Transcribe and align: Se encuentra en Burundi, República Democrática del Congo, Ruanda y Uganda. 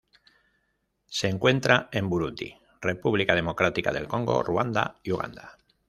Se 1.05 1.27
encuentra 1.29 1.87
en 1.91 2.09
Burundi, 2.09 2.55
República 2.81 3.35
Democrática 3.35 3.91
del 3.91 4.07
Congo, 4.07 4.41
Ruanda 4.41 4.97
y 5.03 5.11
Uganda. 5.11 5.59